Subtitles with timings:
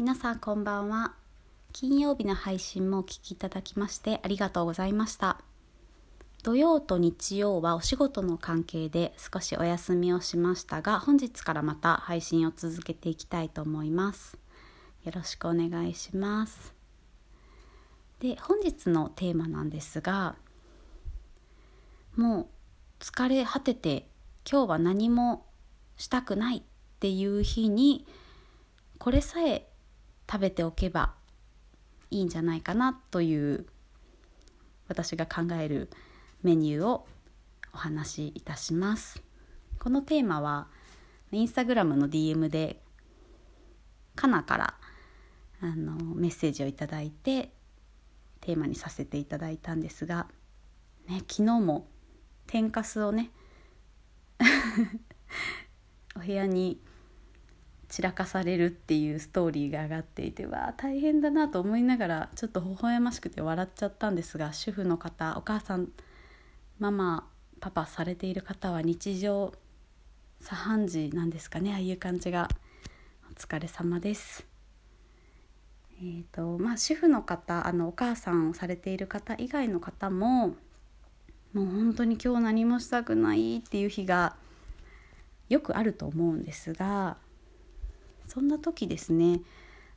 [0.00, 1.12] 皆さんこんばんは。
[1.74, 5.42] 金曜日の配信もお聞きいただきましてありがとうございました。
[6.42, 14.38] 土曜と日曜はお仕事の関係で少しお休みをしましたが本日からまた配信を続けていきたいと思います。
[15.04, 16.72] よろしくお願いします。
[18.20, 20.34] で本日のテーマなんですが
[22.16, 22.46] もう
[23.00, 24.08] 疲れ果てて
[24.50, 25.44] 今日は何も
[25.98, 26.62] したくないっ
[27.00, 28.06] ていう日に
[28.98, 29.69] これさえ
[30.30, 31.14] 食べておけば
[32.10, 33.66] いいんじゃないかなという
[34.86, 35.90] 私が考える
[36.42, 37.06] メニューを
[37.72, 39.22] お話しいたします。
[39.78, 40.68] このテーマは
[41.32, 42.80] インスタグラムの DM で
[44.14, 44.74] かなから
[45.62, 47.52] あのメッセージをいただいて
[48.40, 50.26] テーマにさせていただいたんですが、
[51.08, 51.88] ね、昨日も
[52.46, 53.30] 天かすをね
[56.16, 56.80] お部屋に
[57.90, 65.88] 散らかされるっていうストーリーが上がっていてわあ大変だなと思いながらちょっと微笑ましくて笑っちゃったんですが主婦の方お母さん
[66.78, 67.26] ママ
[67.60, 69.52] パパされている方は日常
[70.42, 72.48] 茶飯事なんですかねああいう感じが
[73.28, 74.46] お疲れ様です。
[76.02, 80.54] えーとまあ、主婦の方あのお母さんをされている方以外の方も
[81.52, 84.34] もう本当に今日何もしたくないっていう日が
[85.50, 87.18] よくあると思うんですが
[88.30, 89.40] そんな時ですね、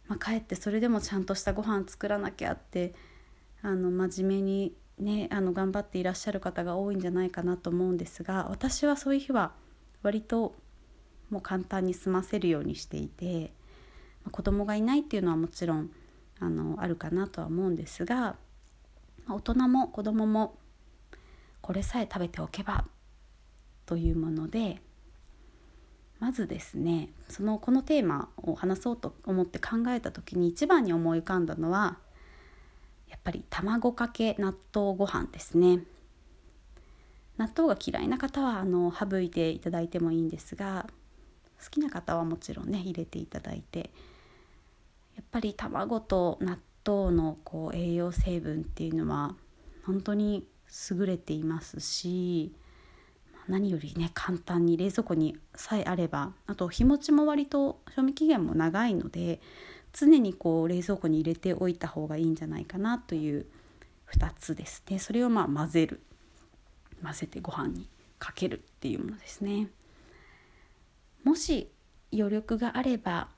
[0.07, 2.93] まあ、かえってそれでもちゃんとしたご飯作らなきゃって
[3.61, 9.53] あの真面目にねあの頑張っていらっしゃる方が多いんじゃないかなと思うんですが私はそういう日は
[10.01, 10.55] 割と
[11.29, 13.53] もう簡単に済ませるようにしていて、
[14.23, 15.91] まあ、子供がいないっていうのはもちろん
[16.39, 18.35] あのあるかなとは思うんですが
[19.29, 20.55] 大人も子供も
[21.61, 22.85] これさえ食べておけば
[23.85, 24.81] というもので
[26.19, 31.97] まずですねそのこのテーマを話そうと思って考えた時に一番に思い浮かんだのは
[33.09, 35.81] やっぱり卵かけ納豆ご飯ですね。
[37.37, 40.87] 納豆が嫌いな方はあの省いていただいてもいいんですが
[41.63, 43.89] 好きな方はもちろんね入れていただいて
[45.15, 49.35] やっぱり卵と納豆のこう栄養成分っていうのは
[49.85, 50.45] 本当に
[50.91, 52.53] 優れていますし
[53.47, 59.41] 何よりね簡単に冷蔵庫にさえあればあと日持ちも割と賞味期限も長いので
[59.91, 63.45] 常にこう冷蔵庫に入れておいた方がいいんじゃないかなという
[64.15, 64.99] 2つですね。
[64.99, 66.01] それをまあ混ぜる。
[67.03, 67.87] 混ぜてご飯に
[68.17, 69.67] かけるっていうものですね。
[71.23, 71.69] もし
[72.13, 73.29] 余力があれば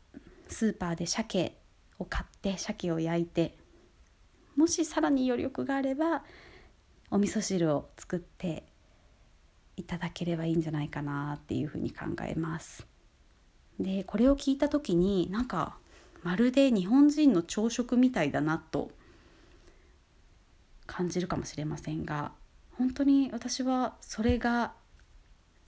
[0.48, 1.58] スーパーで鮭
[2.00, 3.58] を買って鮭を焼いて
[4.56, 6.24] もしさらに余力があれば
[7.12, 8.64] お味噌汁を作って
[9.78, 12.88] いただければいいんじゃないかなっていうふうに考えます。
[13.80, 15.78] でこれを聞いた時になんか
[16.24, 18.90] まるで日本人の朝食みたいだなと
[20.88, 22.32] 感じるかもしれませんが
[22.78, 24.74] 本当に私はそれが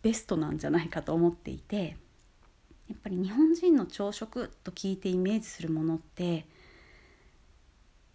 [0.01, 1.97] ベストなんじゃないかと思っていて
[2.87, 6.45] やっぱり日本人の朝食と聞いてイメージするものって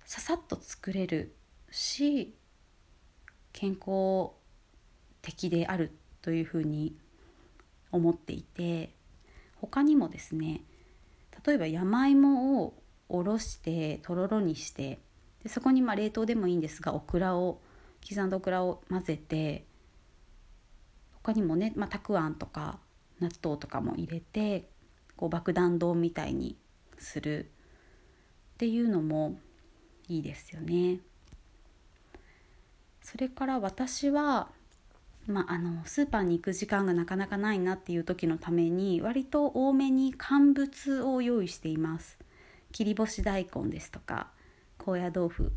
[0.06, 1.34] ささっと作れる
[1.70, 2.34] し
[3.53, 4.30] 健康
[5.22, 6.94] 的であるというふうに
[7.91, 8.91] 思っていて
[9.60, 10.62] 他にもですね
[11.47, 12.75] 例えば山芋を
[13.09, 14.99] おろしてとろろにして
[15.43, 17.60] でそこにまあ冷凍でもいいんですがオクラを
[18.09, 19.65] 刻んだオクラを混ぜて
[21.22, 22.78] 他にもね、まあ、たくあんとか
[23.21, 24.69] 納豆とかも入れて
[25.16, 26.56] こう爆弾丼みたいに
[26.99, 29.39] するっていうのも
[30.09, 30.99] いいですよね。
[33.03, 34.50] それから私は、
[35.27, 42.19] まあ、あのスーパーに行く時間がなかなかないなっていう時のために割と多めに乾物を用意しています。
[42.72, 44.31] 切り干し大根ですとか
[44.78, 45.53] 高野豆腐。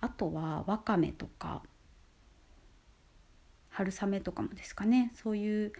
[0.00, 1.62] あとはわかめとか
[3.70, 5.12] 春雨とかもですかね。
[5.14, 5.72] そういう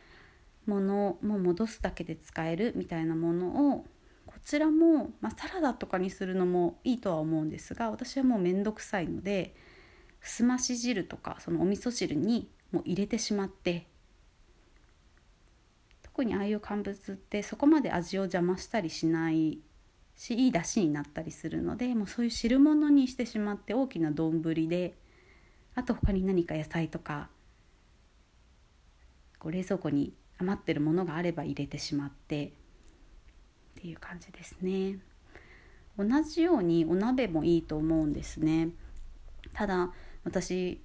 [0.67, 3.85] ものも戻すだけで使えるみたいなものを
[4.27, 9.55] こちらも、まあ、サラダとかにするのもいいとは思うんですが私はもうめんどくさいので
[10.21, 13.87] すまし汁とかそのお味噌汁にもう入れてしまって
[16.03, 19.61] 特にああいう乾物ってそこまで味を邪魔したりしない
[20.15, 24.95] しいい出汁になったりするのでもうそういう汁物にしてしまって大きな丼で
[25.75, 27.29] あと他に何か野菜とか
[29.39, 34.99] こう冷蔵庫に余ってるものがあれば入れてしまってっていう感じですね。
[35.99, 38.71] 同じようにお鍋もいいと思うんですね。
[39.53, 39.93] ただ
[40.25, 40.83] 私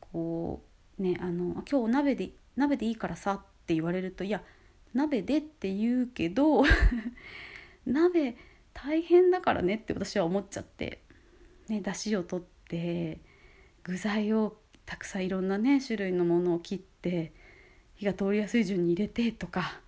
[0.00, 4.42] こうねあの「今日お鍋で鍋でいいからさ」って言われるといや
[4.94, 6.64] 鍋でって言うけど
[7.86, 8.36] 鍋
[8.74, 11.02] 大変だからねって私は思っちゃって、
[11.68, 13.18] ね、だしを取って
[13.84, 14.56] 具材を
[14.86, 17.32] たくさんいろんなね種類のものを切って
[17.94, 19.80] 火が通りやすい順に入れてとか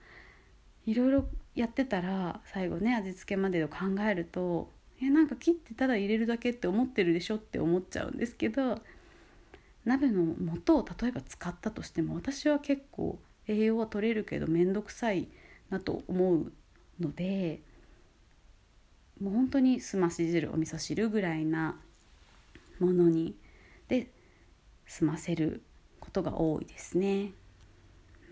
[0.86, 3.76] いろいろやってたら最後ね味付けまでを考
[4.08, 4.70] えると
[5.00, 8.80] えなんか切ってただ入れるだけって思ってるでしょって思っちゃうんですけど
[9.84, 10.34] 鍋の
[10.64, 15.28] 素を例えば使ったとしても私は結構栄養は取れるけど面倒くさい
[15.70, 16.52] なと思う
[17.00, 17.60] ので
[19.20, 21.76] もう本当にすまし汁お味噌汁ぐらいな
[22.80, 23.36] ものに
[23.88, 24.08] で
[24.86, 25.62] 済ませる
[26.00, 27.32] ことが多いですね。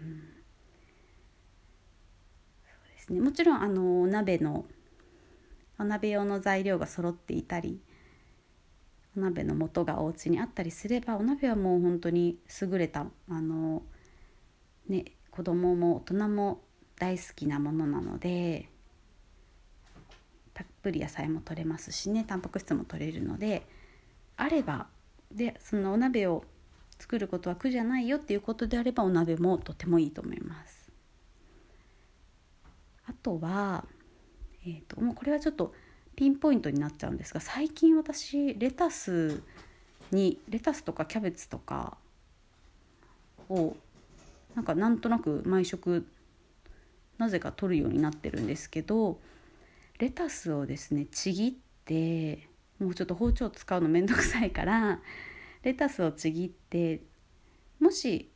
[0.00, 0.22] うん、
[2.64, 4.64] そうですねもちろんあの鍋の
[5.78, 7.80] お鍋用の材料が揃っていたり
[9.16, 13.82] お鍋の素がお家にあったりすればお鍋はもう本当に優れたあの、
[14.88, 16.62] ね、子供も大人も
[16.98, 18.68] 大好きなものなので
[20.54, 23.66] たっぷり野菜も取れますしねタンパク質も取れるので
[24.36, 24.86] あれば
[25.30, 26.44] でそのお鍋を
[26.98, 30.92] 作ることは苦じゃないよっていうことであればお鍋もとてもいいと思います。
[33.06, 33.84] あとは、
[34.64, 35.74] えーと、もうこれはちょっと
[36.16, 39.42] ピンポイントになっちゃうんですが最近私レタス
[40.10, 41.96] にレタスとかキャベツとか
[43.48, 43.76] を
[44.54, 46.06] なんかなんとなく毎食
[47.18, 49.18] なぜか取るようになってるんですけど
[49.98, 51.52] レタスをですねちぎっ
[51.84, 52.48] て
[52.78, 55.00] もうちょっと包丁使うの面倒くさいから
[55.62, 57.02] レタスをちぎって
[57.80, 58.30] もし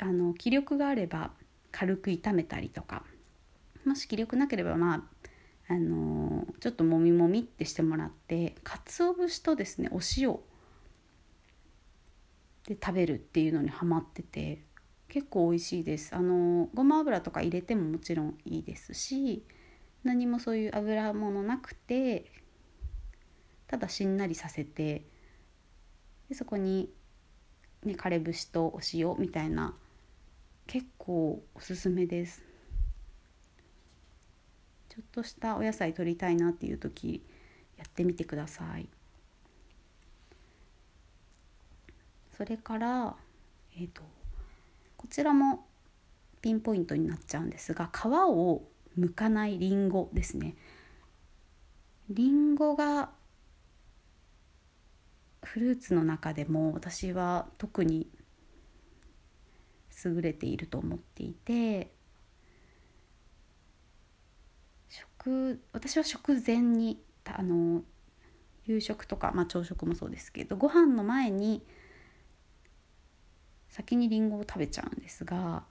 [0.00, 1.32] あの気力があれば
[1.72, 3.02] 軽く炒めたりとか
[3.84, 5.02] もし気力なければまあ
[5.68, 10.38] あのちょっともみもみってしてもらって鰹節とですねお塩
[12.66, 14.62] で食べるっていうのにハマってて
[15.08, 16.14] 結構美味しいです。
[16.14, 19.42] あのごま油とか入れてももちろんいいですし
[20.04, 22.26] 何もそういう油物なくて
[23.66, 25.04] ただしんなりさせて
[26.28, 26.90] でそこに、
[27.84, 29.74] ね、枯れ節とお塩みたいな
[30.66, 32.47] 結構おすすめです。
[35.00, 37.24] ょっとしたお野菜取りたいなっていう時
[37.76, 38.88] やってみてください。
[42.36, 43.16] それから
[43.76, 44.02] えっ、ー、と
[44.96, 45.66] こちらも
[46.40, 48.62] ピンポイントになっちゃうんですが皮を
[48.98, 50.56] 剥かないりんごですね。
[52.10, 53.10] りんごが
[55.42, 58.08] フルーツの中でも私は特に
[60.04, 61.92] 優れていると思っていて
[65.18, 67.82] 食私は食前にあの
[68.66, 71.62] 夕食とか、まあ、朝食もそうですけどご飯の前に
[73.68, 75.64] 先にりんごを食べちゃうんですが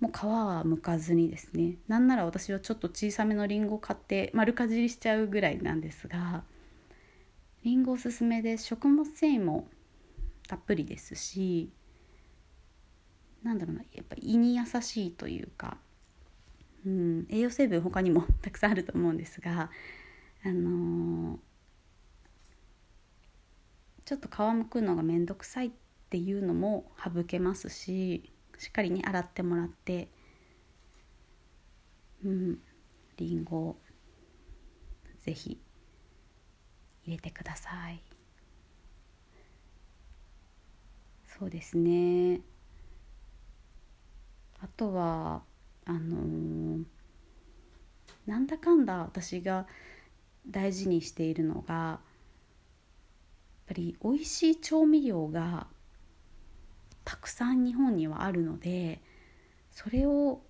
[0.00, 1.76] もう皮は剥かずにですね。
[1.86, 6.42] なんなら私はちょっと小さめのりんごを買って丸かじりしちゃうぐらいなんですが
[7.62, 9.68] りんごおすすめで食物繊維も
[10.48, 11.70] たっぷりですし
[13.42, 15.76] なんだろうなやっぱ胃に優しいというか、
[16.86, 19.70] うん、栄養成分他にもたくさんあると思うんですが
[20.44, 21.38] あのー、
[24.04, 25.70] ちょっと皮むくのが面倒くさいっ
[26.08, 30.08] ていうのも省けますししっかりね洗ってもらって
[32.24, 32.58] うん。
[33.16, 33.76] りんご
[35.20, 35.60] ぜひ
[37.04, 38.02] 入れてください。
[41.26, 42.40] そうですね。
[44.62, 45.42] あとは
[45.90, 46.84] あのー、
[48.26, 49.66] なんだかんだ私が
[50.48, 52.00] 大事にしているのがやっ
[53.66, 55.66] ぱり美味しい調味料が
[57.04, 59.00] たくさん日本にはあるので
[59.72, 60.42] それを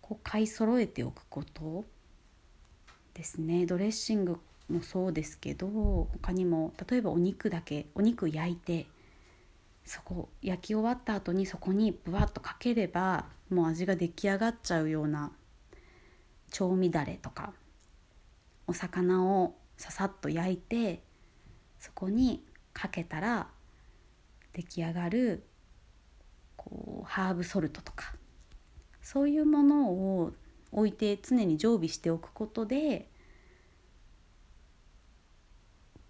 [0.00, 1.84] こう買い揃えておくこと
[3.14, 3.66] ですね。
[3.66, 4.38] ドレッシング
[4.70, 5.66] もそうですけど
[6.12, 8.86] 他にも例えばお肉だけお肉焼いて
[9.84, 15.32] そこ焼き終わった後にそこにぶわっとかければもう味が出来上がっちゃうような
[16.50, 17.52] 調味だれとか
[18.66, 21.02] お魚をささっと焼いて
[21.78, 23.48] そこにかけたら
[24.52, 25.44] 出来上がる
[26.56, 28.14] こうハーブソルトとか
[29.02, 30.32] そういうものを
[30.72, 33.08] 置いて常に常備しておくことで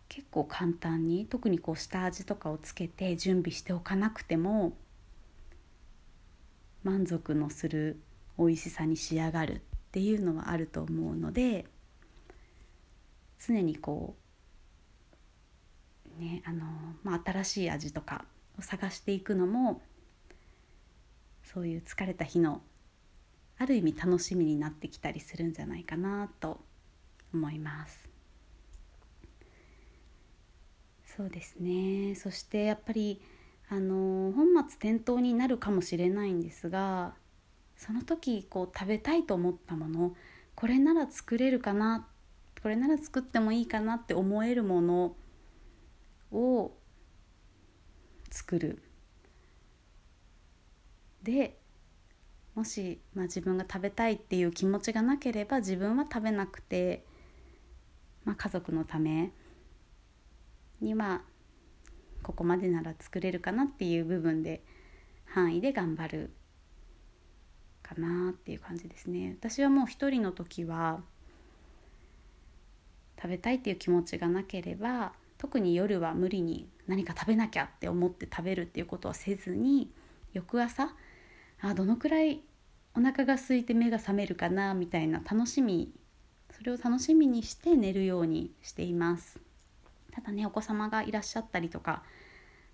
[0.09, 4.77] 結構簡単に特にこう下味とかをつけて準備しておかなくても
[6.85, 8.01] 満足のする
[8.39, 9.61] 美味しさに仕上がるっ
[9.91, 11.67] ていうのはあると思うので
[13.45, 14.15] 常にこ
[16.19, 16.65] うねあの、
[17.03, 18.25] まあ、新しい味とか
[18.59, 19.83] を探していくのも
[21.43, 22.63] そういう疲れた日の
[23.59, 26.61] ある意味楽しみになってきたりするんじゃないかなと
[27.33, 28.09] 思います。
[31.17, 32.17] そうですね。
[32.17, 33.23] そしてやっぱり
[33.71, 37.15] あの本末転倒になるかもしれないんですが
[37.77, 40.15] その時こう食べたいと思ったもの
[40.55, 42.07] これなら作れるかな
[42.63, 45.17] これなら作ってもいいかなって思えるもの
[46.33, 46.73] を
[48.31, 48.83] 作る。
[51.23, 51.59] で
[52.55, 57.05] もし、まあ、自分が食べたいっていう気持ちがなければ自分は食べなくて、
[58.25, 59.33] まあ、家族のため
[60.81, 61.23] には
[62.25, 64.65] ここまでなら作れるかなっていう部分で
[65.27, 66.31] 範囲で頑張る
[67.83, 69.37] かなっていう感じですね。
[69.39, 71.03] 私はもう一人の時は
[73.17, 79.91] 食べたいっていう気持ちがなければ特に夜は無理に何か食べなきゃって思って食べるっていうことはせずに
[80.33, 80.95] 翌朝
[81.61, 82.43] あどのくらい
[82.97, 85.93] お腹が空いて目が覚めるかなみたいな楽しみ
[86.51, 89.44] それを楽しみにして寝るようにしています。
[90.15, 92.03] ただねお子様がいらっしゃったりとか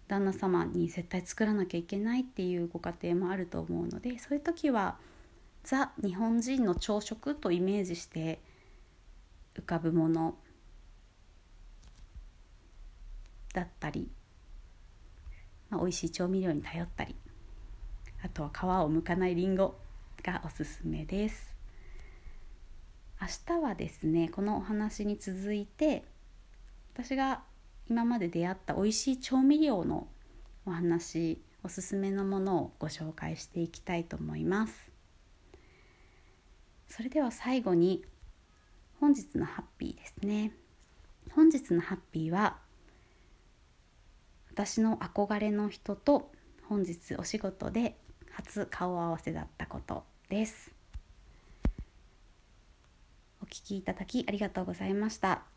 [0.09, 4.99] 旦那様に絶対作らなきゃいけないっていうご家庭もあると思うのでそういう時は
[5.63, 8.41] ザ日本人の朝食とイメージして
[9.57, 10.35] 浮かぶもの
[13.55, 14.11] だったり、
[15.71, 17.15] まあ、美味しい調味料に頼ったり
[18.23, 19.77] あとは皮を剥かないりんご
[20.23, 21.55] がおすすめです。
[23.23, 26.05] 明日はですねこのお話に続いて
[27.03, 27.41] 私が
[27.89, 30.07] 今まで出会った美味しい調味料の
[30.67, 34.91] お話おすすめのものをご紹介していきたいと思います。
[36.89, 38.05] それでは最後に
[39.01, 40.53] 本日のハッピーですね。
[41.33, 42.59] 本日のハッピーは
[44.51, 46.31] 私の憧れの人と
[46.69, 47.97] 本日お仕事で
[48.33, 50.71] 初顔合わせだったことです。
[53.43, 55.50] お聞きいただきありがとうございました。